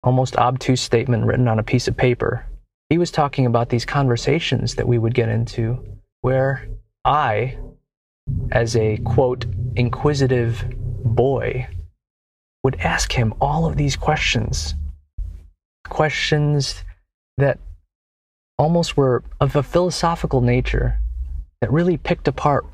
almost 0.02 0.37
obtuse 0.37 0.80
statement 0.80 1.26
written 1.26 1.49
on 1.49 1.59
a 1.59 1.64
piece 1.64 1.88
of 1.88 1.97
paper, 1.97 2.47
he 2.90 2.99
was 2.99 3.11
talking 3.11 3.47
about 3.47 3.70
these 3.70 3.87
conversations 3.87 4.75
that 4.75 4.87
we 4.87 4.99
would 4.99 5.14
get 5.14 5.30
into 5.30 5.82
where 6.20 6.68
I, 7.04 7.56
as 8.52 8.76
a 8.76 8.99
quote, 8.99 9.47
inquisitive 9.76 10.64
boy, 11.02 11.66
would 12.62 12.76
ask 12.80 13.12
him 13.12 13.32
all 13.40 13.64
of 13.64 13.76
these 13.76 13.97
questions 13.97 14.75
questions 15.88 16.85
that 17.37 17.59
almost 18.59 18.97
were 18.97 19.25
of 19.40 19.56
a 19.56 19.62
philosophical 19.62 20.40
nature 20.40 20.99
that 21.61 21.73
really 21.73 21.97
picked 21.97 22.28
apart 22.28 22.64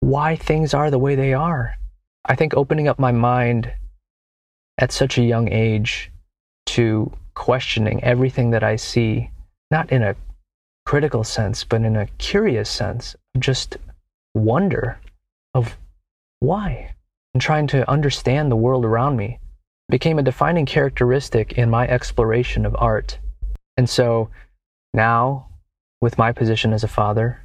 why 0.00 0.36
things 0.36 0.72
are 0.72 0.90
the 0.90 0.98
way 0.98 1.14
they 1.14 1.34
are. 1.34 1.74
I 2.24 2.36
think 2.36 2.54
opening 2.54 2.88
up 2.88 2.98
my 2.98 3.12
mind 3.12 3.72
at 4.78 4.92
such 4.92 5.18
a 5.18 5.22
young 5.22 5.50
age 5.50 6.10
to 6.66 7.12
questioning 7.34 8.02
everything 8.04 8.50
that 8.50 8.62
I 8.62 8.76
see, 8.76 9.30
not 9.74 9.90
in 9.90 10.04
a 10.04 10.14
critical 10.86 11.24
sense, 11.24 11.64
but 11.64 11.82
in 11.82 11.96
a 11.96 12.06
curious 12.18 12.70
sense, 12.70 13.16
just 13.40 13.76
wonder 14.32 15.00
of 15.52 15.76
why, 16.38 16.94
and 17.34 17.42
trying 17.42 17.66
to 17.66 17.90
understand 17.90 18.52
the 18.52 18.62
world 18.64 18.84
around 18.84 19.16
me 19.16 19.40
became 19.88 20.20
a 20.20 20.22
defining 20.22 20.64
characteristic 20.64 21.54
in 21.54 21.68
my 21.68 21.88
exploration 21.88 22.64
of 22.64 22.76
art. 22.78 23.18
And 23.76 23.90
so 23.90 24.30
now, 24.92 25.48
with 26.00 26.18
my 26.18 26.30
position 26.30 26.72
as 26.72 26.84
a 26.84 26.94
father, 27.00 27.40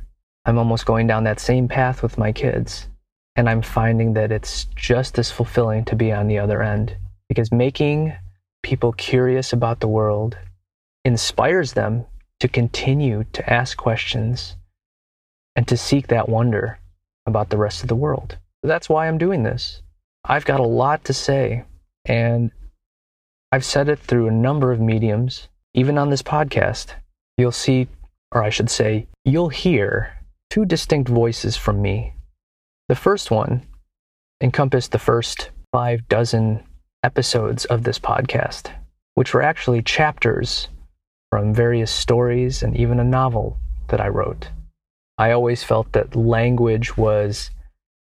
I'm 0.45 0.59
almost 0.59 0.85
going 0.85 1.07
down 1.07 1.23
that 1.23 1.39
same 1.39 1.67
path 1.67 2.03
with 2.03 2.19
my 2.19 2.31
kids. 2.31 2.87
And 3.35 3.49
I'm 3.49 3.63
finding 3.63 4.13
that 4.13 4.31
it's 4.31 4.65
just 4.75 5.17
as 5.17 5.31
fulfilling 5.31 5.83
to 5.85 5.95
be 5.95 6.11
on 6.11 6.27
the 6.27 6.37
other 6.37 6.61
end 6.61 6.95
because 7.27 7.51
making 7.51 8.13
people 8.61 8.91
curious 8.93 9.51
about 9.51 9.79
the 9.79 9.87
world 9.87 10.37
inspires 11.03 11.73
them 11.73 12.05
to 12.39 12.47
continue 12.47 13.25
to 13.33 13.49
ask 13.51 13.77
questions 13.77 14.55
and 15.55 15.67
to 15.67 15.77
seek 15.77 16.07
that 16.07 16.29
wonder 16.29 16.79
about 17.25 17.49
the 17.49 17.57
rest 17.57 17.81
of 17.81 17.89
the 17.89 17.95
world. 17.95 18.37
That's 18.63 18.89
why 18.89 19.07
I'm 19.07 19.17
doing 19.17 19.43
this. 19.43 19.81
I've 20.23 20.45
got 20.45 20.59
a 20.59 20.63
lot 20.63 21.05
to 21.05 21.13
say 21.13 21.63
and 22.05 22.51
I've 23.51 23.65
said 23.65 23.89
it 23.89 23.99
through 23.99 24.27
a 24.27 24.31
number 24.31 24.71
of 24.71 24.79
mediums, 24.79 25.47
even 25.73 25.97
on 25.97 26.09
this 26.09 26.21
podcast. 26.21 26.93
You'll 27.37 27.51
see, 27.51 27.87
or 28.31 28.43
I 28.43 28.49
should 28.49 28.69
say, 28.69 29.07
you'll 29.25 29.49
hear 29.49 30.13
two 30.49 30.65
distinct 30.65 31.09
voices 31.09 31.57
from 31.57 31.81
me. 31.81 32.13
The 32.89 32.95
first 32.95 33.31
one 33.31 33.65
encompassed 34.41 34.91
the 34.91 34.99
first 34.99 35.49
five 35.71 36.07
dozen 36.07 36.63
episodes 37.03 37.65
of 37.65 37.83
this 37.83 37.99
podcast, 37.99 38.71
which 39.15 39.33
were 39.33 39.41
actually 39.41 39.81
chapters 39.81 40.67
from 41.31 41.53
various 41.53 41.91
stories 41.91 42.63
and 42.63 42.75
even 42.75 42.99
a 42.99 43.03
novel 43.03 43.57
that 43.87 44.01
I 44.01 44.07
wrote. 44.07 44.49
I 45.17 45.31
always 45.31 45.63
felt 45.63 45.91
that 45.91 46.15
language 46.15 46.97
was 46.97 47.51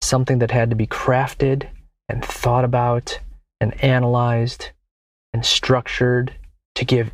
something 0.03 0.39
that 0.41 0.51
had 0.51 0.71
to 0.71 0.77
be 0.77 0.87
crafted 0.87 1.69
and 2.09 2.25
thought 2.25 2.65
about 2.65 3.21
and 3.61 3.83
analyzed 3.83 4.71
and 5.33 5.45
structured 5.45 6.35
to 6.75 6.85
give 6.85 7.11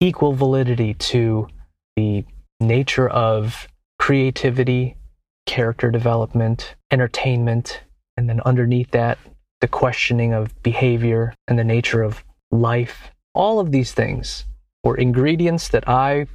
equal 0.00 0.34
validity 0.34 0.94
to 0.94 1.48
the 1.96 2.24
nature 2.60 3.08
of 3.08 3.66
creativity, 3.98 4.96
character 5.46 5.90
development, 5.90 6.74
entertainment, 6.90 7.80
and 8.16 8.28
then 8.28 8.40
underneath 8.44 8.90
that, 8.92 9.18
the 9.60 9.68
questioning 9.68 10.32
of 10.32 10.62
behavior 10.62 11.34
and 11.48 11.58
the 11.58 11.64
nature 11.64 12.02
of 12.02 12.22
life. 12.50 13.10
All 13.34 13.58
of 13.58 13.72
these 13.72 13.92
things 13.92 14.44
were 14.84 14.96
ingredients 14.96 15.68
that 15.68 15.88
I 15.88 16.26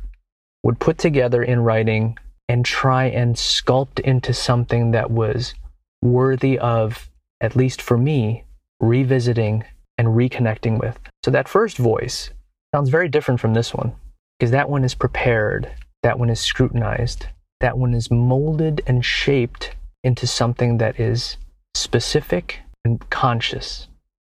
would 0.64 0.80
put 0.80 0.98
together 0.98 1.44
in 1.44 1.62
writing 1.62 2.18
and 2.50 2.66
try 2.66 3.06
and 3.06 3.36
sculpt 3.36 4.00
into 4.00 4.34
something 4.34 4.92
that 4.92 5.12
was 5.12 5.54
worthy 6.02 6.58
of, 6.58 7.10
at 7.40 7.56
least 7.56 7.82
for 7.82 7.98
me, 7.98 8.44
revisiting 8.80 9.64
and 9.98 10.10
reconnecting 10.10 10.80
with. 10.80 10.98
So 11.24 11.32
that 11.32 11.48
first 11.48 11.78
voice 11.78 12.32
sounds 12.74 12.90
very 12.90 13.08
different 13.08 13.40
from 13.40 13.54
this 13.54 13.74
one 13.74 13.94
because 14.38 14.52
that 14.52 14.70
one 14.70 14.84
is 14.84 14.96
prepared, 14.96 15.72
that 16.02 16.18
one 16.18 16.30
is 16.30 16.40
scrutinized, 16.40 17.28
that 17.60 17.78
one 17.78 17.94
is 17.94 18.10
molded 18.10 18.82
and 18.88 19.06
shaped 19.06 19.76
into 20.04 20.26
something 20.26 20.78
that 20.78 21.00
is 21.00 21.38
specific 21.76 22.60
and 22.86 23.08
conscious. 23.10 23.88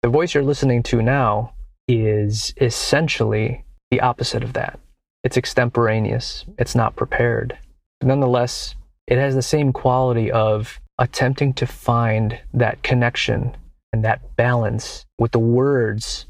The 0.03 0.10
voice 0.10 0.34
you're 0.34 0.43
listening 0.43 0.84
to 0.84 1.01
now 1.01 1.53
is 1.88 2.53
essentially 2.62 3.64
the 3.96 4.02
opposite 4.02 4.44
of 4.44 4.52
that. 4.52 4.78
It's 5.24 5.38
extemporaneous, 5.38 6.44
it's 6.58 6.75
not 6.75 6.98
prepared. 6.98 7.58
Nonetheless, 8.04 8.75
it 9.08 9.18
has 9.18 9.36
the 9.36 9.42
same 9.42 9.72
quality 9.72 10.30
of 10.30 10.82
attempting 11.00 11.54
to 11.54 11.66
find 11.66 12.38
that 12.54 12.84
connection 12.84 13.56
and 13.94 14.04
that 14.04 14.36
balance 14.36 15.06
with 15.18 15.32
the 15.32 15.40
words 15.40 16.25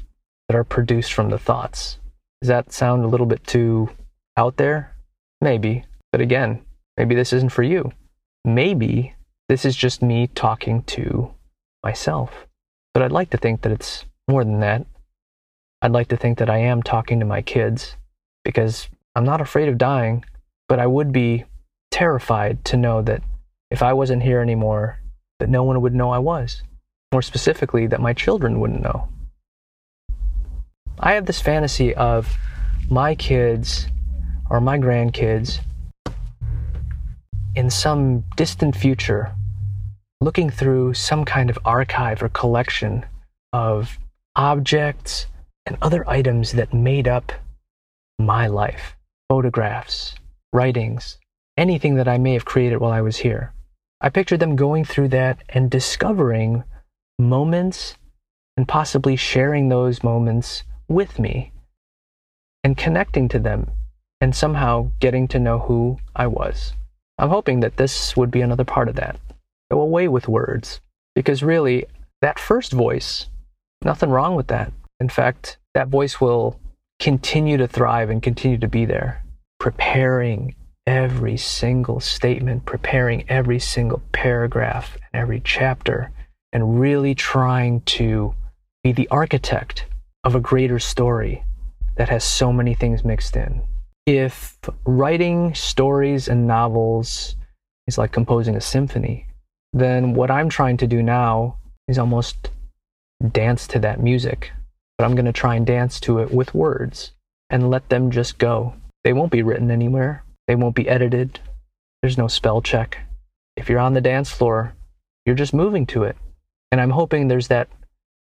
that 0.46 0.56
are 0.56 0.62
produced 0.62 1.12
from 1.12 1.30
the 1.30 1.38
thoughts. 1.38 1.98
Does 2.40 2.48
that 2.48 2.72
sound 2.72 3.04
a 3.04 3.08
little 3.08 3.26
bit 3.26 3.44
too 3.44 3.90
out 4.36 4.58
there? 4.58 4.94
Maybe. 5.40 5.84
But 6.12 6.20
again, 6.20 6.64
maybe 6.96 7.16
this 7.16 7.32
isn't 7.32 7.50
for 7.50 7.64
you. 7.64 7.90
Maybe 8.44 9.14
this 9.48 9.64
is 9.64 9.74
just 9.74 10.02
me 10.02 10.28
talking 10.28 10.84
to 10.84 11.34
myself. 11.82 12.46
But 12.94 13.02
I'd 13.02 13.10
like 13.10 13.30
to 13.30 13.38
think 13.38 13.62
that 13.62 13.72
it's 13.72 14.04
more 14.28 14.44
than 14.44 14.60
that. 14.60 14.86
I'd 15.82 15.92
like 15.92 16.08
to 16.08 16.16
think 16.16 16.38
that 16.38 16.50
I 16.50 16.58
am 16.58 16.82
talking 16.82 17.20
to 17.20 17.26
my 17.26 17.42
kids 17.42 17.96
because 18.44 18.88
I'm 19.14 19.24
not 19.24 19.40
afraid 19.40 19.68
of 19.68 19.78
dying, 19.78 20.24
but 20.68 20.78
I 20.78 20.86
would 20.86 21.12
be 21.12 21.44
terrified 21.90 22.64
to 22.66 22.76
know 22.76 23.02
that 23.02 23.22
if 23.70 23.82
I 23.82 23.92
wasn't 23.92 24.22
here 24.22 24.40
anymore, 24.40 24.98
that 25.38 25.48
no 25.48 25.64
one 25.64 25.80
would 25.82 25.94
know 25.94 26.10
I 26.10 26.18
was 26.18 26.62
More 27.12 27.22
specifically, 27.22 27.86
that 27.86 28.00
my 28.00 28.12
children 28.12 28.60
wouldn't 28.60 28.82
know. 28.82 29.08
I 30.98 31.12
have 31.12 31.26
this 31.26 31.40
fantasy 31.40 31.94
of 31.94 32.36
my 32.90 33.14
kids 33.14 33.86
or 34.50 34.60
my 34.60 34.78
grandkids 34.78 35.60
in 37.54 37.70
some 37.70 38.24
distant 38.36 38.76
future 38.76 39.32
looking 40.20 40.50
through 40.50 40.94
some 40.94 41.24
kind 41.24 41.50
of 41.50 41.58
archive 41.64 42.22
or 42.22 42.28
collection 42.30 43.04
of 43.52 43.98
objects 44.34 45.26
and 45.66 45.76
other 45.82 46.08
items 46.08 46.52
that 46.52 46.72
made 46.72 47.08
up 47.08 47.32
my 48.18 48.46
life 48.46 48.96
photographs, 49.28 50.14
writings, 50.52 51.18
anything 51.56 51.96
that 51.96 52.06
I 52.06 52.16
may 52.16 52.34
have 52.34 52.44
created 52.44 52.78
while 52.78 52.92
I 52.92 53.00
was 53.00 53.16
here. 53.16 53.52
I 54.00 54.08
pictured 54.08 54.40
them 54.40 54.54
going 54.56 54.84
through 54.84 55.08
that 55.08 55.42
and 55.48 55.70
discovering 55.70 56.62
moments 57.18 57.96
and 58.56 58.68
possibly 58.68 59.16
sharing 59.16 59.68
those 59.68 60.04
moments 60.04 60.62
with 60.86 61.18
me 61.18 61.52
and 62.62 62.76
connecting 62.76 63.28
to 63.30 63.38
them 63.38 63.70
and 64.20 64.34
somehow 64.34 64.90
getting 65.00 65.26
to 65.28 65.38
know 65.38 65.58
who 65.58 65.98
I 66.14 66.26
was. 66.26 66.72
I'm 67.18 67.30
hoping 67.30 67.60
that 67.60 67.76
this 67.76 68.16
would 68.16 68.30
be 68.30 68.42
another 68.42 68.64
part 68.64 68.88
of 68.88 68.96
that. 68.96 69.18
Go 69.70 69.80
away 69.80 70.08
with 70.08 70.28
words. 70.28 70.80
Because 71.14 71.42
really, 71.42 71.86
that 72.20 72.38
first 72.38 72.72
voice, 72.72 73.26
nothing 73.82 74.10
wrong 74.10 74.34
with 74.34 74.48
that. 74.48 74.72
In 75.00 75.08
fact, 75.08 75.58
that 75.74 75.88
voice 75.88 76.20
will 76.20 76.58
continue 76.98 77.56
to 77.58 77.68
thrive 77.68 78.10
and 78.10 78.22
continue 78.22 78.58
to 78.58 78.68
be 78.68 78.84
there, 78.84 79.24
preparing 79.58 80.54
every 80.86 81.36
single 81.36 82.00
statement, 82.00 82.64
preparing 82.64 83.28
every 83.28 83.58
single 83.58 84.00
paragraph 84.12 84.96
and 85.12 85.20
every 85.20 85.40
chapter, 85.40 86.10
and 86.52 86.80
really 86.80 87.14
trying 87.14 87.80
to 87.82 88.34
be 88.82 88.92
the 88.92 89.08
architect 89.08 89.86
of 90.24 90.34
a 90.34 90.40
greater 90.40 90.78
story 90.78 91.44
that 91.96 92.08
has 92.08 92.24
so 92.24 92.52
many 92.52 92.74
things 92.74 93.04
mixed 93.04 93.36
in. 93.36 93.62
If 94.06 94.58
writing 94.84 95.54
stories 95.54 96.28
and 96.28 96.46
novels 96.46 97.36
is 97.86 97.98
like 97.98 98.12
composing 98.12 98.56
a 98.56 98.60
symphony, 98.60 99.26
then 99.72 100.14
what 100.14 100.30
I'm 100.30 100.48
trying 100.48 100.76
to 100.78 100.86
do 100.86 101.02
now 101.02 101.56
is 101.88 101.98
almost 101.98 102.50
dance 103.32 103.66
to 103.68 103.78
that 103.80 104.00
music. 104.00 104.52
But 104.98 105.04
I'm 105.04 105.14
going 105.14 105.26
to 105.26 105.32
try 105.32 105.54
and 105.56 105.66
dance 105.66 106.00
to 106.00 106.20
it 106.20 106.30
with 106.30 106.54
words 106.54 107.12
and 107.50 107.70
let 107.70 107.88
them 107.88 108.10
just 108.10 108.38
go. 108.38 108.74
They 109.04 109.12
won't 109.12 109.32
be 109.32 109.42
written 109.42 109.70
anywhere, 109.70 110.24
they 110.46 110.54
won't 110.54 110.74
be 110.74 110.88
edited. 110.88 111.40
There's 112.02 112.18
no 112.18 112.28
spell 112.28 112.60
check. 112.60 112.98
If 113.56 113.68
you're 113.68 113.80
on 113.80 113.94
the 113.94 114.00
dance 114.00 114.30
floor, 114.30 114.74
you're 115.24 115.34
just 115.34 115.54
moving 115.54 115.86
to 115.86 116.04
it. 116.04 116.16
And 116.70 116.80
I'm 116.80 116.90
hoping 116.90 117.28
there's 117.28 117.48
that 117.48 117.68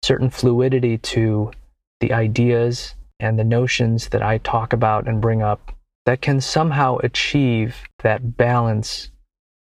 certain 0.03 0.31
fluidity 0.31 0.99
to 0.99 1.53
the 2.01 2.13
ideas 2.13 2.95
and 3.21 3.39
the 3.39 3.45
notions 3.45 4.09
that 4.09 4.23
I 4.23 4.39
talk 4.39 4.73
about 4.73 5.07
and 5.07 5.21
bring 5.21 5.43
up 5.43 5.73
that 6.07 6.21
can 6.21 6.41
somehow 6.41 6.99
achieve 6.99 7.85
that 8.03 8.37
balance 8.37 9.11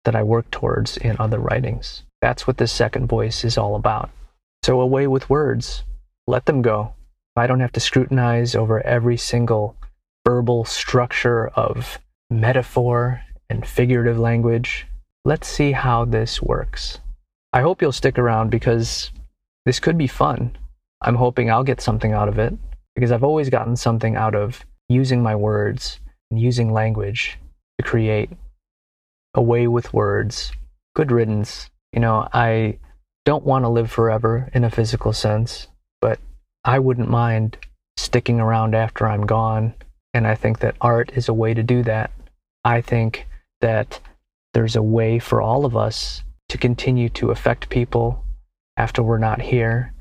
that 0.04 0.16
I 0.16 0.22
work 0.22 0.50
towards 0.50 0.96
in 0.96 1.16
other 1.18 1.38
writings. 1.38 2.02
That's 2.22 2.46
what 2.46 2.56
this 2.56 2.72
second 2.72 3.06
voice 3.06 3.44
is 3.44 3.58
all 3.58 3.76
about. 3.76 4.10
So, 4.64 4.80
away 4.80 5.06
with 5.06 5.28
words, 5.28 5.84
let 6.26 6.46
them 6.46 6.62
go. 6.62 6.94
I 7.36 7.46
don't 7.46 7.60
have 7.60 7.72
to 7.72 7.80
scrutinize 7.80 8.54
over 8.54 8.80
every 8.86 9.16
single 9.16 9.76
verbal 10.24 10.64
structure 10.64 11.48
of 11.48 11.98
metaphor 12.30 13.20
and 13.50 13.66
figurative 13.66 14.18
language. 14.18 14.86
Let's 15.24 15.48
see 15.48 15.72
how 15.72 16.04
this 16.04 16.40
works. 16.40 17.00
I 17.52 17.60
hope 17.60 17.82
you'll 17.82 17.92
stick 17.92 18.18
around 18.18 18.50
because 18.50 19.10
this 19.66 19.80
could 19.80 19.98
be 19.98 20.06
fun. 20.06 20.56
I'm 21.02 21.16
hoping 21.16 21.50
I'll 21.50 21.64
get 21.64 21.80
something 21.80 22.12
out 22.12 22.28
of 22.28 22.38
it 22.38 22.54
because 22.94 23.12
I've 23.12 23.24
always 23.24 23.50
gotten 23.50 23.76
something 23.76 24.16
out 24.16 24.34
of 24.34 24.64
using 24.88 25.22
my 25.22 25.36
words 25.36 26.00
and 26.30 26.40
using 26.40 26.72
language 26.72 27.38
to 27.78 27.84
create 27.84 28.30
a 29.34 29.42
way 29.42 29.66
with 29.66 29.92
words. 29.92 30.52
Good 30.94 31.10
riddance. 31.10 31.68
You 31.92 32.00
know, 32.00 32.28
I 32.32 32.78
don't 33.24 33.44
want 33.44 33.64
to 33.64 33.68
live 33.68 33.90
forever 33.90 34.50
in 34.54 34.64
a 34.64 34.70
physical 34.70 35.12
sense, 35.12 35.68
I 36.64 36.78
wouldn't 36.78 37.10
mind 37.10 37.58
sticking 37.96 38.40
around 38.40 38.74
after 38.74 39.06
I'm 39.06 39.26
gone. 39.26 39.74
And 40.12 40.26
I 40.26 40.34
think 40.34 40.60
that 40.60 40.76
art 40.80 41.12
is 41.14 41.28
a 41.28 41.34
way 41.34 41.54
to 41.54 41.62
do 41.62 41.82
that. 41.82 42.10
I 42.64 42.80
think 42.80 43.26
that 43.60 44.00
there's 44.52 44.76
a 44.76 44.82
way 44.82 45.18
for 45.18 45.42
all 45.42 45.64
of 45.64 45.76
us 45.76 46.22
to 46.48 46.58
continue 46.58 47.08
to 47.10 47.30
affect 47.30 47.68
people 47.68 48.24
after 48.76 49.02
we're 49.02 49.18
not 49.18 49.40
here. 49.40 49.92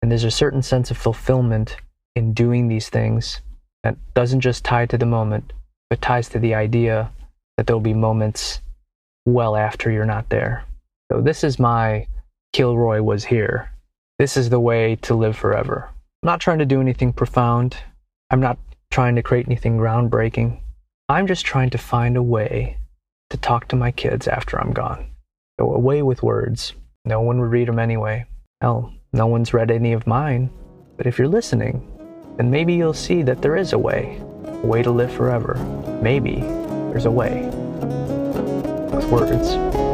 And 0.00 0.10
there's 0.10 0.24
a 0.24 0.30
certain 0.30 0.62
sense 0.62 0.90
of 0.90 0.98
fulfillment 0.98 1.76
in 2.14 2.34
doing 2.34 2.68
these 2.68 2.88
things 2.88 3.40
that 3.82 3.96
doesn't 4.14 4.40
just 4.40 4.64
tie 4.64 4.86
to 4.86 4.98
the 4.98 5.06
moment, 5.06 5.52
but 5.88 6.02
ties 6.02 6.28
to 6.30 6.38
the 6.38 6.54
idea 6.54 7.10
that 7.56 7.66
there'll 7.66 7.80
be 7.80 7.94
moments 7.94 8.60
well 9.24 9.56
after 9.56 9.90
you're 9.90 10.04
not 10.04 10.28
there. 10.28 10.64
So, 11.10 11.20
this 11.20 11.44
is 11.44 11.58
my 11.58 12.06
Kilroy 12.52 13.00
was 13.00 13.24
here. 13.24 13.70
This 14.18 14.36
is 14.36 14.50
the 14.50 14.60
way 14.60 14.96
to 15.02 15.14
live 15.14 15.36
forever. 15.36 15.91
I'm 16.22 16.28
not 16.28 16.40
trying 16.40 16.60
to 16.60 16.64
do 16.64 16.80
anything 16.80 17.12
profound. 17.12 17.76
I'm 18.30 18.38
not 18.38 18.56
trying 18.92 19.16
to 19.16 19.24
create 19.24 19.46
anything 19.46 19.76
groundbreaking. 19.76 20.60
I'm 21.08 21.26
just 21.26 21.44
trying 21.44 21.70
to 21.70 21.78
find 21.78 22.16
a 22.16 22.22
way 22.22 22.78
to 23.30 23.36
talk 23.36 23.66
to 23.68 23.76
my 23.76 23.90
kids 23.90 24.28
after 24.28 24.60
I'm 24.60 24.72
gone. 24.72 25.10
Go 25.58 25.74
away 25.74 26.00
with 26.02 26.22
words. 26.22 26.74
No 27.04 27.20
one 27.20 27.40
would 27.40 27.50
read 27.50 27.66
them 27.66 27.80
anyway. 27.80 28.24
Hell, 28.60 28.94
no 29.12 29.26
one's 29.26 29.52
read 29.52 29.72
any 29.72 29.92
of 29.94 30.06
mine. 30.06 30.48
But 30.96 31.08
if 31.08 31.18
you're 31.18 31.26
listening, 31.26 31.90
then 32.36 32.52
maybe 32.52 32.74
you'll 32.74 32.94
see 32.94 33.22
that 33.22 33.42
there 33.42 33.56
is 33.56 33.72
a 33.72 33.78
way. 33.78 34.22
A 34.44 34.66
way 34.66 34.80
to 34.84 34.92
live 34.92 35.12
forever. 35.12 35.54
Maybe 36.00 36.36
there's 36.92 37.06
a 37.06 37.10
way. 37.10 37.46
With 38.94 39.06
words. 39.06 39.91